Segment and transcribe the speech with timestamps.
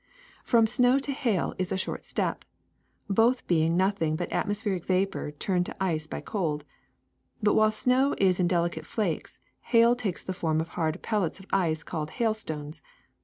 [0.47, 2.43] *^From snow to hail is a short step,
[3.07, 6.65] both being nothing but atmospheric vapor turned to ice by cold.
[7.43, 11.45] But while snow is in delicate flakes, hail takes the form of hard pellets of
[11.53, 12.81] ice called hailstones.